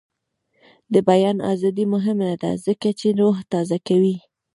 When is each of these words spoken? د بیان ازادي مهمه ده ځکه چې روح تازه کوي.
د 0.93 0.95
بیان 1.09 1.37
ازادي 1.53 1.85
مهمه 1.93 2.29
ده 2.41 2.51
ځکه 2.65 2.89
چې 2.99 3.07
روح 3.19 3.37
تازه 3.51 3.77
کوي. 3.87 4.15